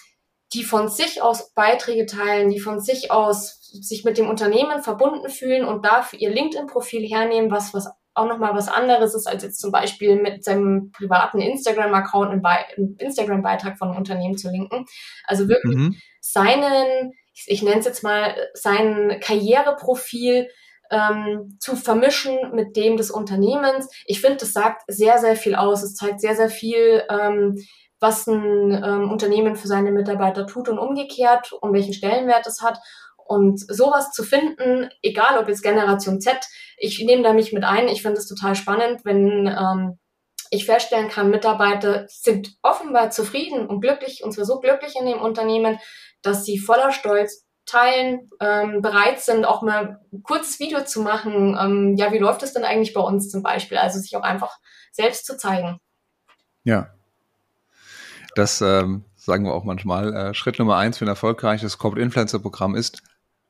[0.53, 5.29] die von sich aus Beiträge teilen, die von sich aus sich mit dem Unternehmen verbunden
[5.29, 9.61] fühlen und dafür ihr LinkedIn-Profil hernehmen, was, was auch nochmal was anderes ist, als jetzt
[9.61, 14.87] zum Beispiel mit seinem privaten Instagram-Account einen, Instagram-Beitrag von einem Unternehmen zu linken.
[15.27, 15.97] Also wirklich mhm.
[16.21, 20.49] seinen, ich, ich nenne es jetzt mal, sein Karriereprofil
[20.91, 23.89] ähm, zu vermischen mit dem des Unternehmens.
[24.07, 25.83] Ich finde, das sagt sehr, sehr viel aus.
[25.83, 27.57] Es zeigt sehr, sehr viel, ähm,
[28.01, 32.79] was ein ähm, Unternehmen für seine Mitarbeiter tut und umgekehrt und welchen Stellenwert es hat.
[33.27, 36.39] Und sowas zu finden, egal ob jetzt Generation Z,
[36.77, 37.89] ich nehme da mich mit ein.
[37.89, 39.99] Ich finde es total spannend, wenn ähm,
[40.51, 45.21] ich feststellen kann, Mitarbeiter sind offenbar zufrieden und glücklich, und zwar so glücklich in dem
[45.21, 45.79] Unternehmen,
[46.23, 51.57] dass sie voller Stolz teilen, ähm, bereit sind, auch mal ein kurzes Video zu machen.
[51.61, 53.77] Ähm, ja, wie läuft es denn eigentlich bei uns zum Beispiel?
[53.77, 54.57] Also sich auch einfach
[54.93, 55.81] selbst zu zeigen.
[56.63, 56.91] Ja.
[58.37, 60.15] Das ähm, sagen wir auch manchmal.
[60.15, 63.03] Äh, Schritt Nummer eins für ein erfolgreiches Corporate Influencer Programm ist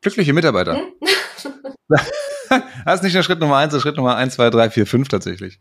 [0.07, 0.77] glückliche Mitarbeiter.
[0.77, 0.92] Hm?
[2.85, 4.87] das ist nicht der Schritt Nummer eins, das ist Schritt Nummer eins, zwei, drei, vier,
[4.87, 5.59] fünf tatsächlich.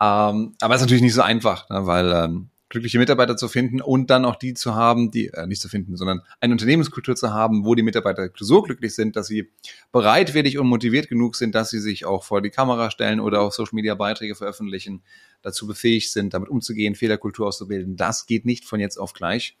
[0.00, 3.80] Ähm, aber es ist natürlich nicht so einfach, ne, weil ähm, glückliche Mitarbeiter zu finden
[3.80, 7.32] und dann auch die zu haben, die äh, nicht zu finden, sondern eine Unternehmenskultur zu
[7.32, 9.50] haben, wo die Mitarbeiter so glücklich sind, dass sie
[9.92, 13.52] bereitwillig und motiviert genug sind, dass sie sich auch vor die Kamera stellen oder auch
[13.52, 15.02] Social Media Beiträge veröffentlichen,
[15.40, 17.96] dazu befähigt sind, damit umzugehen, Fehlerkultur auszubilden.
[17.96, 19.56] Das geht nicht von jetzt auf gleich.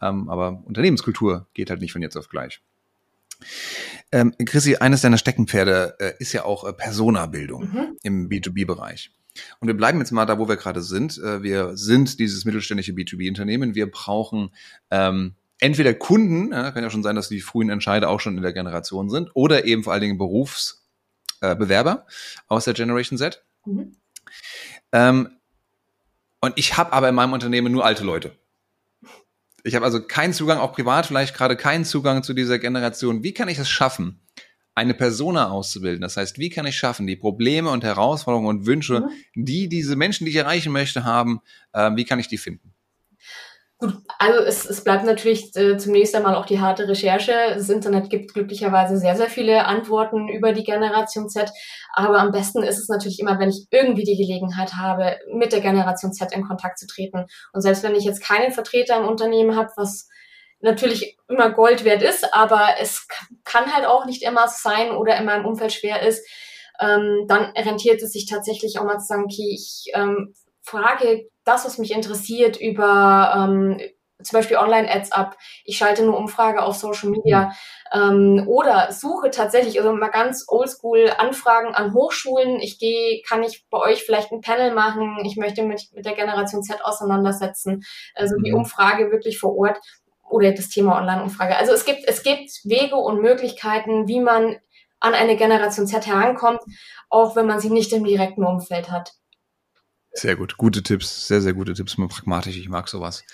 [0.00, 2.62] Ähm, aber Unternehmenskultur geht halt nicht von jetzt auf gleich.
[4.12, 7.96] Ähm, Chrissy, eines deiner Steckenpferde äh, ist ja auch äh, Persona-Bildung mhm.
[8.02, 9.10] im B2B-Bereich.
[9.60, 11.18] Und wir bleiben jetzt mal da, wo wir gerade sind.
[11.18, 13.74] Äh, wir sind dieses mittelständische B2B-Unternehmen.
[13.74, 14.54] Wir brauchen
[14.90, 18.42] ähm, entweder Kunden, ja, kann ja schon sein, dass die frühen Entscheider auch schon in
[18.42, 23.44] der Generation sind, oder eben vor allen Dingen Berufsbewerber äh, aus der Generation Z.
[23.64, 23.96] Mhm.
[24.92, 25.30] Ähm,
[26.40, 28.36] und ich habe aber in meinem Unternehmen nur alte Leute.
[29.66, 33.22] Ich habe also keinen Zugang, auch privat vielleicht gerade keinen Zugang zu dieser Generation.
[33.22, 34.20] Wie kann ich es schaffen,
[34.76, 36.02] eine Persona auszubilden.
[36.02, 39.00] Das heißt, wie kann ich schaffen, die Probleme und Herausforderungen und Wünsche,
[39.34, 39.44] mhm.
[39.44, 41.40] die diese Menschen, die ich erreichen möchte, haben,
[41.72, 42.74] äh, wie kann ich die finden?
[43.78, 47.32] Gut, also es, es bleibt natürlich äh, zunächst einmal auch die harte Recherche.
[47.54, 51.50] Das Internet gibt glücklicherweise sehr, sehr viele Antworten über die Generation Z.
[51.92, 55.60] Aber am besten ist es natürlich immer, wenn ich irgendwie die Gelegenheit habe, mit der
[55.60, 57.26] Generation Z in Kontakt zu treten.
[57.52, 60.08] Und selbst wenn ich jetzt keinen Vertreter im Unternehmen habe, was
[60.60, 63.06] natürlich immer Gold wert ist, aber es
[63.44, 66.26] kann halt auch nicht immer sein oder in meinem Umfeld schwer ist,
[66.80, 71.64] ähm, dann rentiert es sich tatsächlich auch mal zu sagen, okay, ich ähm, frage das,
[71.64, 73.80] was mich interessiert, über ähm,
[74.22, 75.36] zum Beispiel Online-Ads ab.
[75.64, 77.52] Ich schalte eine Umfrage auf Social Media
[77.92, 82.60] ähm, oder suche tatsächlich, also mal ganz oldschool Anfragen an Hochschulen.
[82.60, 85.18] Ich gehe, kann ich bei euch vielleicht ein Panel machen?
[85.24, 87.84] Ich möchte mich mit der Generation Z auseinandersetzen.
[88.14, 88.58] Also die mhm.
[88.58, 89.78] Umfrage wirklich vor Ort
[90.28, 91.56] oder das Thema Online-Umfrage.
[91.56, 94.56] Also es gibt, es gibt Wege und Möglichkeiten, wie man
[94.98, 96.60] an eine Generation Z herankommt,
[97.10, 99.12] auch wenn man sie nicht im direkten Umfeld hat.
[100.16, 103.24] Sehr gut, gute Tipps, sehr, sehr gute Tipps, mal pragmatisch, ich mag sowas.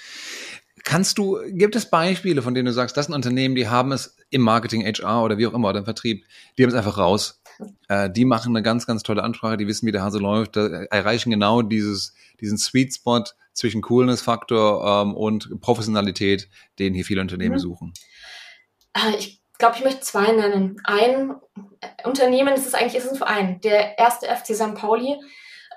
[0.84, 4.16] Kannst du, gibt es Beispiele, von denen du sagst, das sind Unternehmen, die haben es
[4.30, 6.24] im Marketing, HR oder wie auch immer, oder im Vertrieb,
[6.58, 7.40] die haben es einfach raus.
[7.88, 11.30] Äh, die machen eine ganz, ganz tolle Ansprache, die wissen, wie der Hase läuft, erreichen
[11.30, 17.60] genau dieses, diesen Sweet Spot, zwischen Coolness-Faktor ähm, und Professionalität, den hier viele Unternehmen mhm.
[17.60, 17.92] suchen?
[18.94, 20.80] Äh, ich glaube, ich möchte zwei nennen.
[20.84, 21.34] Ein
[22.04, 24.74] Unternehmen, das ist eigentlich ist ein Verein, der erste FC St.
[24.74, 25.18] Pauli.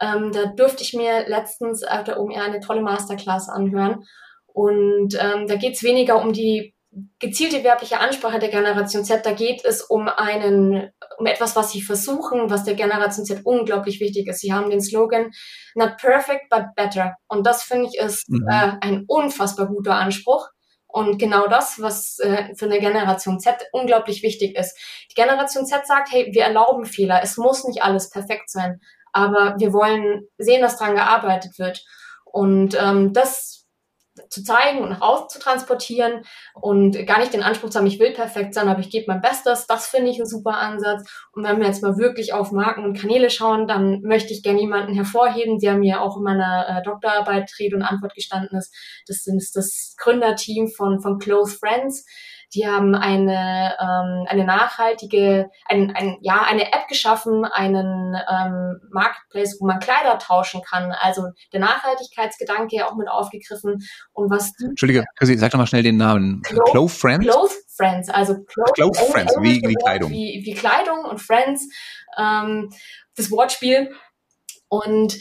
[0.01, 4.03] Ähm, da durfte ich mir letztens auf der OMR eine tolle Masterclass anhören.
[4.47, 6.75] Und ähm, da geht es weniger um die
[7.19, 11.81] gezielte werbliche Ansprache der Generation Z, da geht es um einen, um etwas, was sie
[11.81, 14.39] versuchen, was der Generation Z unglaublich wichtig ist.
[14.39, 15.31] Sie haben den Slogan
[15.75, 17.15] Not perfect, but better.
[17.27, 18.47] Und das finde ich ist mhm.
[18.49, 20.47] äh, ein unfassbar guter Anspruch.
[20.87, 24.77] Und genau das, was äh, für eine Generation Z unglaublich wichtig ist.
[25.11, 27.19] Die Generation Z sagt, hey, wir erlauben Fehler.
[27.21, 28.79] Es muss nicht alles perfekt sein.
[29.15, 31.85] Aber wir wollen sehen, dass dran gearbeitet wird.
[32.25, 33.65] Und ähm, das
[34.29, 36.23] zu zeigen und raus zu transportieren
[36.53, 39.21] und gar nicht den Anspruch zu haben, ich will perfekt sein, aber ich gebe mein
[39.21, 39.67] Bestes.
[39.67, 41.09] Das finde ich ein super Ansatz.
[41.31, 44.59] Und wenn wir jetzt mal wirklich auf Marken und Kanäle schauen, dann möchte ich gerne
[44.59, 48.73] jemanden hervorheben, der mir auch in meiner äh, Doktorarbeit Rede und Antwort gestanden ist.
[49.07, 52.05] Das ist das Gründerteam von, von Close Friends.
[52.53, 59.57] Die haben eine, ähm, eine nachhaltige, ein, ein, ja, eine App geschaffen, einen ähm, Marketplace,
[59.59, 60.91] wo man Kleider tauschen kann.
[60.91, 63.85] Also der Nachhaltigkeitsgedanke auch mit aufgegriffen.
[64.13, 66.41] Und was Entschuldige, Chrissy, sag doch mal schnell den Namen.
[66.43, 67.25] Clothes, Clothes Friends?
[67.25, 70.11] Clothes Friends, also Clothes, Clothes Friends, wie, wie Kleidung.
[70.11, 71.67] Wie, wie Kleidung und Friends.
[72.17, 72.69] Ähm,
[73.15, 73.91] das Wortspiel
[74.77, 75.17] und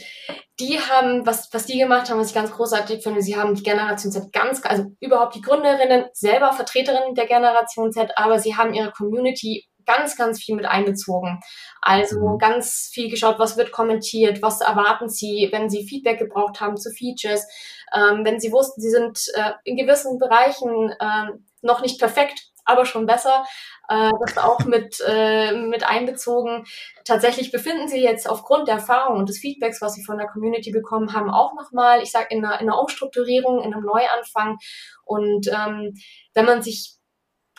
[0.59, 3.63] die haben, was, was die gemacht haben, was ich ganz großartig finde, sie haben die
[3.63, 8.73] Generation Z ganz, also überhaupt die Gründerinnen, selber Vertreterinnen der Generation Z, aber sie haben
[8.73, 11.39] ihre Community ganz, ganz viel mit einbezogen.
[11.81, 12.37] Also mhm.
[12.37, 16.89] ganz viel geschaut, was wird kommentiert, was erwarten sie, wenn sie Feedback gebraucht haben zu
[16.91, 17.45] Features,
[17.93, 22.85] ähm, wenn sie wussten, sie sind äh, in gewissen Bereichen ähm, noch nicht perfekt, aber
[22.85, 23.45] schon besser.
[23.87, 26.65] Äh, das auch mit, äh, mit einbezogen.
[27.05, 30.71] Tatsächlich befinden sie jetzt aufgrund der Erfahrung und des Feedbacks, was sie von der Community
[30.71, 34.57] bekommen haben, auch nochmal, ich sage, in einer, in einer Umstrukturierung, in einem Neuanfang.
[35.05, 35.93] Und ähm,
[36.33, 36.95] wenn man sich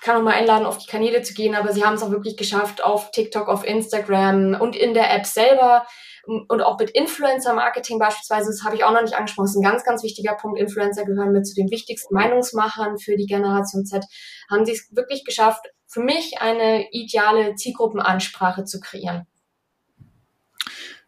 [0.03, 2.37] kann auch mal einladen, auf die Kanäle zu gehen, aber sie haben es auch wirklich
[2.37, 5.87] geschafft, auf TikTok, auf Instagram und in der App selber
[6.27, 9.85] und auch mit Influencer-Marketing beispielsweise, das habe ich auch noch nicht angesprochen, ist ein ganz,
[9.85, 10.59] ganz wichtiger Punkt.
[10.59, 14.05] Influencer gehören mit zu den wichtigsten Meinungsmachern für die Generation Z.
[14.51, 19.27] Haben sie es wirklich geschafft, für mich eine ideale Zielgruppenansprache zu kreieren.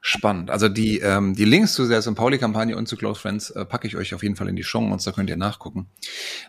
[0.00, 0.50] Spannend.
[0.50, 2.14] Also die, ähm, die Links zu der St.
[2.14, 4.78] Pauli-Kampagne und zu Close Friends äh, packe ich euch auf jeden Fall in die Show
[4.78, 5.90] und da könnt ihr nachgucken.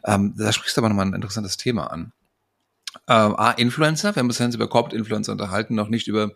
[0.05, 2.13] Ähm, da sprichst du aber nochmal ein interessantes Thema an.
[3.07, 4.15] Ähm, A, Influencer.
[4.15, 6.31] Wir haben uns über Corporate Influencer unterhalten, noch nicht über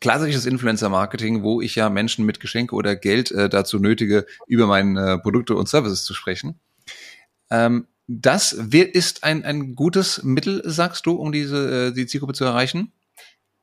[0.00, 5.14] klassisches Influencer-Marketing, wo ich ja Menschen mit Geschenke oder Geld äh, dazu nötige, über meine
[5.14, 6.58] äh, Produkte und Services zu sprechen.
[7.50, 12.44] Ähm, das ist ein, ein gutes Mittel, sagst du, um diese äh, die Zielgruppe zu
[12.44, 12.92] erreichen?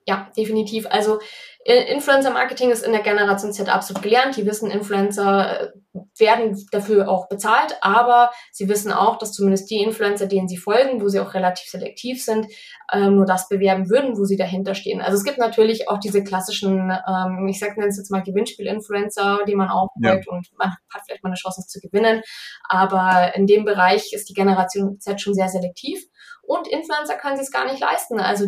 [0.08, 0.86] Ja, definitiv.
[0.88, 1.20] Also
[1.66, 4.38] Influencer-Marketing ist in der Generation Z absolut gelernt.
[4.38, 5.72] Die wissen, Influencer äh,
[6.20, 11.02] werden dafür auch bezahlt, aber sie wissen auch, dass zumindest die Influencer, denen sie folgen,
[11.02, 12.46] wo sie auch relativ selektiv sind,
[12.94, 15.02] ähm, nur das bewerben würden, wo sie dahinter stehen.
[15.02, 19.70] Also es gibt natürlich auch diese klassischen, ähm, ich sage jetzt mal Gewinnspiel-Influencer, die man
[19.70, 20.14] auch ja.
[20.28, 22.22] und man hat vielleicht mal eine Chance, es zu gewinnen.
[22.70, 26.00] Aber in dem Bereich ist die Generation Z schon sehr selektiv.
[26.44, 28.20] Und Influencer können sie es gar nicht leisten.
[28.20, 28.46] Also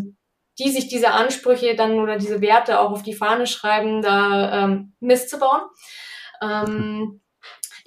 [0.59, 4.93] die sich diese Ansprüche dann oder diese Werte auch auf die Fahne schreiben, da ähm,
[4.99, 5.61] Mist zu bauen.
[6.41, 7.21] Ähm,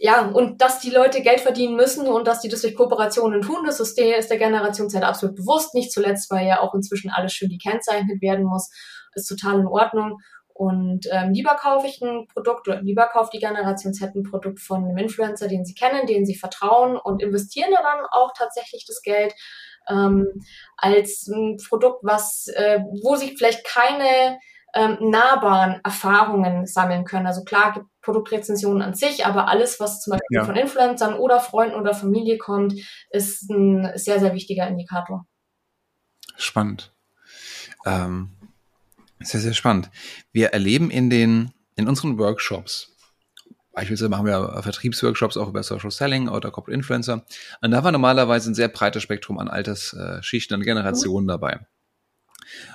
[0.03, 3.67] ja, und dass die Leute Geld verdienen müssen und dass die das durch Kooperationen tun,
[3.67, 5.75] das ist der, ist der Generation Z absolut bewusst.
[5.75, 8.71] Nicht zuletzt, weil ja auch inzwischen alles schön gekennzeichnet werden muss,
[9.15, 10.19] ist total in Ordnung.
[10.55, 14.61] Und ähm, lieber kaufe ich ein Produkt oder lieber kauft die Generation Z ein Produkt
[14.61, 19.03] von einem Influencer, den sie kennen, den sie vertrauen und investieren dann auch tatsächlich das
[19.03, 19.35] Geld
[19.89, 20.27] ähm,
[20.77, 24.39] als ein Produkt, was, äh, wo sich vielleicht keine
[24.75, 27.27] ähm, nahbaren Erfahrungen sammeln können.
[27.27, 30.45] Also klar gibt Produktrezensionen an sich, aber alles, was zum Beispiel ja.
[30.45, 32.75] von Influencern oder Freunden oder Familie kommt,
[33.11, 35.27] ist ein sehr, sehr wichtiger Indikator.
[36.37, 36.93] Spannend.
[37.85, 38.31] Ähm,
[39.21, 39.91] sehr, sehr spannend.
[40.33, 42.90] Wir erleben in den, in unseren Workshops
[43.73, 47.25] Beispielsweise machen wir Vertriebsworkshops auch über Social Selling oder Corporate Influencer.
[47.61, 51.29] Und da war normalerweise ein sehr breites Spektrum an Altersschichten und Generationen mhm.
[51.29, 51.61] dabei.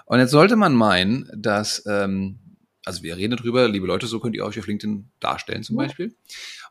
[0.05, 2.39] Und jetzt sollte man meinen, dass, ähm,
[2.86, 5.75] also wir reden darüber, liebe Leute, so könnt ihr euch auf LinkedIn darstellen zum.
[5.75, 6.15] Beispiel.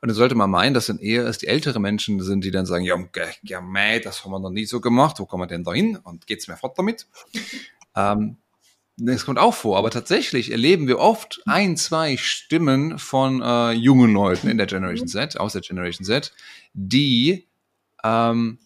[0.01, 2.67] Und jetzt sollte man meinen, dass dann eher es die ältere Menschen sind, die dann
[2.67, 2.97] sagen, ja,
[3.43, 5.97] ja, mei, das haben wir noch nie so gemacht, wo kommen wir denn da hin
[5.97, 7.07] und geht's mir fort damit?
[7.97, 8.39] ähm,
[8.97, 14.13] das kommt auch vor, aber tatsächlich erleben wir oft ein, zwei Stimmen von äh, jungen
[14.13, 16.33] Leuten in der Generation Z, aus der Generation Z,
[16.75, 17.49] die
[18.05, 18.59] ähm,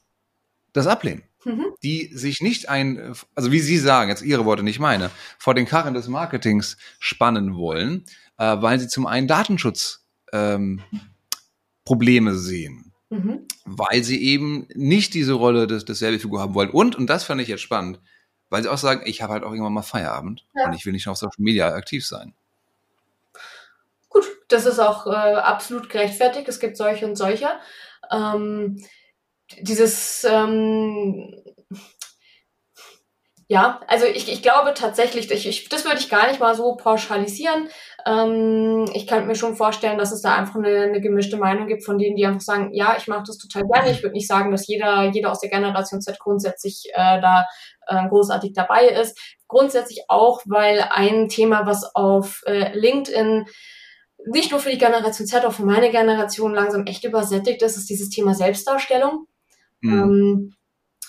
[0.73, 1.23] das ablehnen.
[1.45, 1.67] Mhm.
[1.83, 5.67] Die sich nicht ein, also wie Sie sagen, jetzt Ihre Worte, nicht meine, vor den
[5.67, 8.05] Karren des Marketings spannen wollen,
[8.39, 10.81] äh, weil sie zum einen Datenschutz ähm,
[11.85, 12.93] Probleme sehen.
[13.11, 13.47] Mhm.
[13.65, 16.71] Weil sie eben nicht diese Rolle des, des Selfie-Figur haben wollen.
[16.71, 18.01] Und, und das fand ich jetzt spannend,
[18.51, 20.67] weil sie auch sagen, ich habe halt auch irgendwann mal Feierabend ja.
[20.67, 22.35] und ich will nicht auf Social Media aktiv sein.
[24.09, 26.49] Gut, das ist auch äh, absolut gerechtfertigt.
[26.49, 27.49] Es gibt solche und solche.
[28.11, 28.83] Ähm,
[29.61, 31.35] dieses ähm,
[33.51, 36.77] ja, also ich, ich glaube tatsächlich, ich, ich, das würde ich gar nicht mal so
[36.77, 37.69] pauschalisieren.
[38.05, 41.83] Ähm, ich kann mir schon vorstellen, dass es da einfach eine, eine gemischte Meinung gibt
[41.83, 43.91] von denen, die einfach sagen, ja, ich mache das total gerne.
[43.91, 47.47] Ich würde nicht sagen, dass jeder, jeder aus der Generation Z grundsätzlich äh, da
[47.87, 49.19] äh, großartig dabei ist.
[49.47, 53.47] Grundsätzlich auch, weil ein Thema, was auf äh, LinkedIn
[54.27, 57.89] nicht nur für die Generation Z, auch für meine Generation langsam echt übersättigt ist, ist
[57.89, 59.27] dieses Thema Selbstdarstellung.
[59.81, 59.93] Mhm.
[59.93, 60.55] Ähm,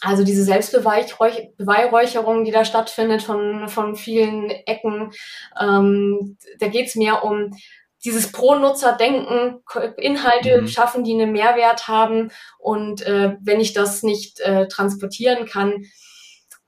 [0.01, 5.11] also diese Selbstbeweihräucherung, die da stattfindet von, von vielen Ecken,
[5.59, 7.51] ähm, da geht's mehr um
[8.05, 9.61] dieses Pro-Nutzer-Denken,
[9.97, 10.67] Inhalte mhm.
[10.67, 12.31] schaffen, die einen Mehrwert haben.
[12.57, 15.85] Und äh, wenn ich das nicht äh, transportieren kann,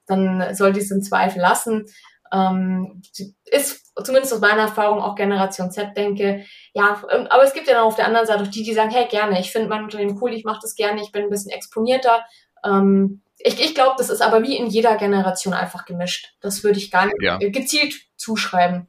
[0.08, 1.86] dann sollte ich es im Zweifel lassen.
[2.34, 3.02] Ähm,
[3.46, 7.74] ist zumindest aus meiner Erfahrung auch Generation Z denke, ja, ähm, aber es gibt ja
[7.74, 10.18] dann auf der anderen Seite auch die, die sagen, hey, gerne, ich finde mein Unternehmen
[10.22, 12.26] cool, ich mache das gerne, ich bin ein bisschen exponierter,
[12.66, 16.36] ähm, ich ich glaube, das ist aber wie in jeder Generation einfach gemischt.
[16.42, 17.38] Das würde ich gar nicht ja.
[17.38, 18.88] gezielt zuschreiben.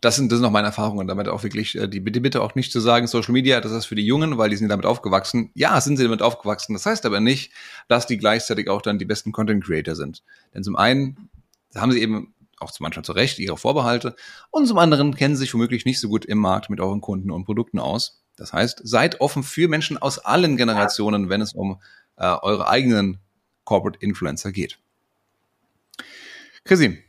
[0.00, 2.54] Das sind, das sind noch meine Erfahrungen damit auch wirklich, äh, die, die Bitte auch
[2.54, 5.50] nicht zu sagen, Social Media, das ist für die Jungen, weil die sind damit aufgewachsen.
[5.54, 6.74] Ja, sind sie damit aufgewachsen.
[6.74, 7.52] Das heißt aber nicht,
[7.88, 10.22] dass die gleichzeitig auch dann die besten Content Creator sind.
[10.52, 11.30] Denn zum einen
[11.74, 14.14] haben sie eben auch manchmal zu Recht ihre Vorbehalte
[14.50, 17.30] und zum anderen kennen sie sich womöglich nicht so gut im Markt mit euren Kunden
[17.30, 18.22] und Produkten aus.
[18.36, 21.80] Das heißt, seid offen für Menschen aus allen Generationen, wenn es um
[22.16, 23.18] äh, eure eigenen
[23.64, 24.78] Corporate Influencer geht.
[26.64, 27.02] Chrissy,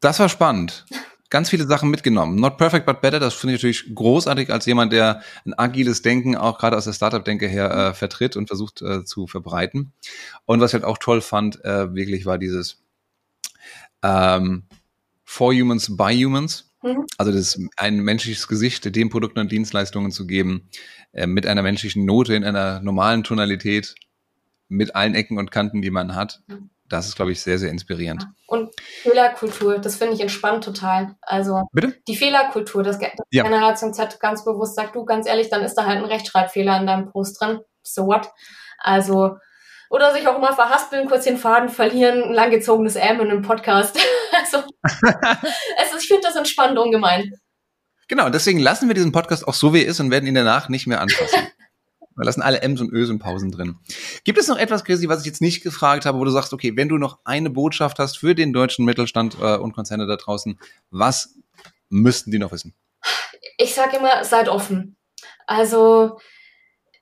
[0.00, 0.86] das war spannend.
[1.30, 2.36] Ganz viele Sachen mitgenommen.
[2.36, 3.18] Not perfect, but better.
[3.18, 6.92] Das finde ich natürlich großartig als jemand, der ein agiles Denken auch gerade aus der
[6.92, 9.92] Startup-Denke her äh, vertritt und versucht äh, zu verbreiten.
[10.44, 12.84] Und was ich halt auch toll fand, äh, wirklich war dieses
[14.02, 14.64] ähm,
[15.24, 16.70] For Humans, by Humans.
[16.82, 17.06] Mhm.
[17.16, 20.68] Also das ein menschliches Gesicht den Produkten und Dienstleistungen zu geben,
[21.12, 23.94] äh, mit einer menschlichen Note in einer normalen Tonalität,
[24.68, 26.40] mit allen Ecken und Kanten, die man hat.
[26.46, 28.26] Mhm das ist, glaube ich, sehr, sehr inspirierend.
[28.46, 28.70] Und
[29.02, 31.16] Fehlerkultur, das finde ich entspannt total.
[31.22, 31.96] Also Bitte?
[32.06, 32.98] die Fehlerkultur, dass
[33.30, 33.42] ja.
[33.42, 36.86] Generation Z ganz bewusst sagt, du ganz ehrlich, dann ist da halt ein Rechtschreibfehler in
[36.86, 37.60] deinem Post drin.
[37.82, 38.30] So what?
[38.78, 39.36] Also,
[39.88, 43.98] oder sich auch mal verhaspeln, kurz den Faden verlieren, ein langgezogenes M in einem Podcast.
[44.32, 47.32] also, also ich finde das entspannt ungemein.
[48.08, 50.68] Genau, deswegen lassen wir diesen Podcast auch so, wie er ist und werden ihn danach
[50.68, 51.48] nicht mehr anfassen.
[52.16, 53.76] Wir lassen alle M's und Ös und Pausen drin.
[54.24, 56.76] Gibt es noch etwas, Chrissy, was ich jetzt nicht gefragt habe, wo du sagst, okay,
[56.76, 60.58] wenn du noch eine Botschaft hast für den deutschen Mittelstand äh, und Konzerne da draußen,
[60.90, 61.34] was
[61.88, 62.74] müssten die noch wissen?
[63.58, 64.96] Ich sage immer, seid offen.
[65.46, 66.18] Also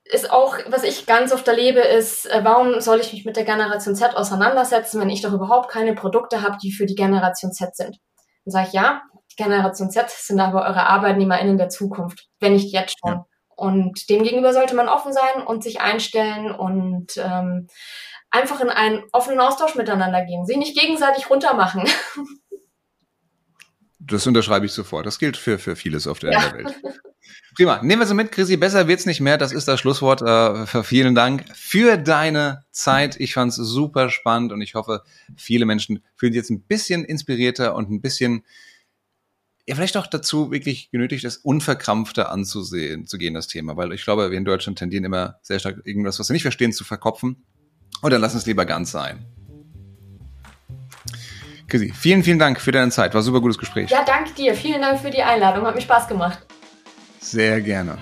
[0.05, 3.45] ist auch, was ich ganz oft erlebe, ist, äh, warum soll ich mich mit der
[3.45, 7.75] Generation Z auseinandersetzen, wenn ich doch überhaupt keine Produkte habe, die für die Generation Z
[7.77, 7.99] sind?
[8.45, 12.73] Dann sage ich, ja, die Generation Z sind aber eure ArbeitnehmerInnen der Zukunft, wenn nicht
[12.73, 13.15] jetzt schon.
[13.15, 13.27] Ja.
[13.63, 17.69] Und demgegenüber sollte man offen sein und sich einstellen und ähm,
[18.29, 21.89] einfach in einen offenen Austausch miteinander gehen, sie nicht gegenseitig runtermachen.
[24.05, 25.07] Das unterschreibe ich sofort.
[25.07, 26.53] Das gilt für, für vieles auf der ja.
[26.53, 26.75] Welt.
[27.55, 27.81] Prima.
[27.85, 28.57] Nehmen wir so mit, Chrissy.
[28.57, 29.39] Besser wird's nicht mehr.
[29.39, 30.23] Das ist das Schlusswort.
[30.23, 33.15] Äh, vielen Dank für deine Zeit.
[33.21, 35.03] Ich fand's super spannend und ich hoffe,
[35.37, 38.45] viele Menschen fühlen sich jetzt ein bisschen inspirierter und ein bisschen
[39.67, 43.77] ja, vielleicht auch dazu wirklich genötigt ist, unverkrampfter anzusehen, zu gehen, das Thema.
[43.77, 46.73] Weil ich glaube, wir in Deutschland tendieren immer sehr stark, irgendwas, was wir nicht verstehen,
[46.73, 47.45] zu verkopfen.
[48.01, 49.25] Und dann lass uns lieber ganz sein.
[51.69, 53.15] Chrissy, vielen, vielen Dank für deine Zeit.
[53.15, 53.89] War ein super gutes Gespräch.
[53.91, 54.55] Ja, danke dir.
[54.55, 55.65] Vielen Dank für die Einladung.
[55.65, 56.45] Hat mir Spaß gemacht.
[57.21, 57.99] Sehr gerne.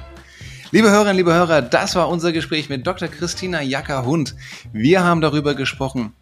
[0.73, 3.09] Liebe Hörerinnen, liebe Hörer, das war unser Gespräch mit Dr.
[3.09, 4.37] Christina Jacker-Hund.
[4.73, 6.15] Wir haben darüber gesprochen,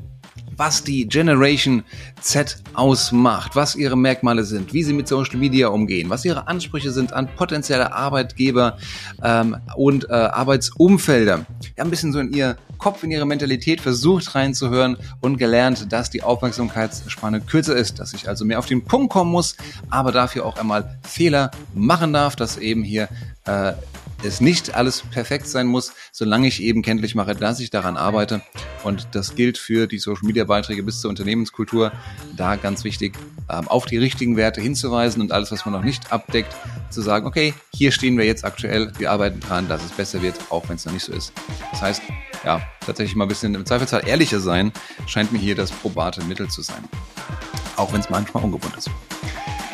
[0.58, 1.84] was die Generation
[2.20, 6.90] Z ausmacht, was ihre Merkmale sind, wie sie mit Social Media umgehen, was ihre Ansprüche
[6.90, 8.76] sind an potenzielle Arbeitgeber
[9.22, 11.46] ähm, und äh, Arbeitsumfelder.
[11.60, 15.92] Wir haben ein bisschen so in ihr Kopf, in ihre Mentalität versucht reinzuhören und gelernt,
[15.92, 19.56] dass die Aufmerksamkeitsspanne kürzer ist, dass ich also mehr auf den Punkt kommen muss,
[19.90, 23.08] aber dafür auch einmal Fehler machen darf, dass eben hier
[23.46, 23.72] äh,
[24.22, 28.42] es nicht alles perfekt sein muss, solange ich eben kenntlich mache, dass ich daran arbeite.
[28.84, 31.92] Und das gilt für die Social Media Beiträge bis zur Unternehmenskultur.
[32.36, 33.14] Da ganz wichtig,
[33.48, 36.54] ähm, auf die richtigen Werte hinzuweisen und alles, was man noch nicht abdeckt,
[36.90, 40.36] zu sagen, okay, hier stehen wir jetzt aktuell, wir arbeiten dran, dass es besser wird,
[40.50, 41.32] auch wenn es noch nicht so ist.
[41.70, 42.02] Das heißt,
[42.44, 44.72] ja, tatsächlich mal ein bisschen im Zweifelsfall ehrlicher sein,
[45.06, 46.82] scheint mir hier das probate Mittel zu sein.
[47.76, 48.90] Auch wenn es manchmal ungewohnt ist.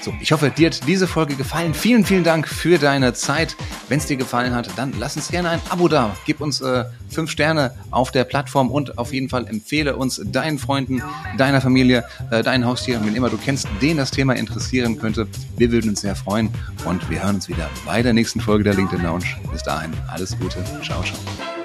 [0.05, 1.73] So, ich hoffe, dir hat diese Folge gefallen.
[1.73, 3.57] Vielen, vielen Dank für deine Zeit.
[3.89, 6.15] Wenn es dir gefallen hat, dann lass uns gerne ein Abo da.
[6.27, 10.59] Gib uns äh, fünf Sterne auf der Plattform und auf jeden Fall empfehle uns deinen
[10.59, 11.03] Freunden,
[11.39, 15.27] deiner Familie, äh, deinen Haustieren, wenn immer du kennst, den das Thema interessieren könnte.
[15.57, 16.51] Wir würden uns sehr freuen
[16.85, 19.25] und wir hören uns wieder bei der nächsten Folge der LinkedIn Lounge.
[19.53, 20.63] Bis dahin, alles Gute.
[20.83, 21.64] Ciao, ciao.